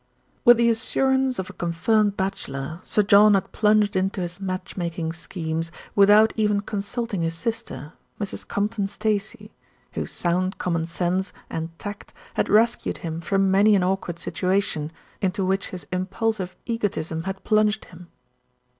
[0.43, 5.13] With the assurance of a confirmed bachelor, Sir John had plunged into his match making
[5.13, 8.47] schemes with out even consulting his sister, Mrs.
[8.47, 9.51] Compton Stacey,
[9.91, 14.91] whose sound commonsense and tact had rescued him from many an awkward situation
[15.21, 18.07] into which his im pulsive egotism had plunged him.